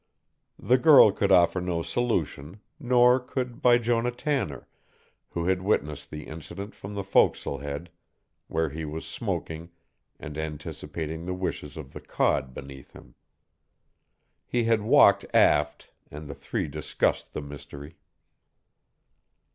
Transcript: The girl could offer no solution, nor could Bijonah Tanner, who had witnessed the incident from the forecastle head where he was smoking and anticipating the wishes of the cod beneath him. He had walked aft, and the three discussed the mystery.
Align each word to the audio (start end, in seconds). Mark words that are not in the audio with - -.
The 0.57 0.79
girl 0.79 1.11
could 1.11 1.31
offer 1.31 1.61
no 1.61 1.83
solution, 1.83 2.59
nor 2.79 3.19
could 3.19 3.61
Bijonah 3.61 4.17
Tanner, 4.17 4.67
who 5.29 5.45
had 5.45 5.61
witnessed 5.61 6.09
the 6.09 6.23
incident 6.25 6.73
from 6.73 6.95
the 6.95 7.03
forecastle 7.03 7.59
head 7.59 7.91
where 8.47 8.69
he 8.71 8.83
was 8.83 9.05
smoking 9.05 9.69
and 10.19 10.39
anticipating 10.39 11.27
the 11.27 11.35
wishes 11.35 11.77
of 11.77 11.93
the 11.93 12.01
cod 12.01 12.51
beneath 12.51 12.93
him. 12.93 13.13
He 14.47 14.63
had 14.63 14.81
walked 14.81 15.23
aft, 15.35 15.91
and 16.09 16.27
the 16.27 16.33
three 16.33 16.67
discussed 16.67 17.33
the 17.33 17.41
mystery. 17.43 17.97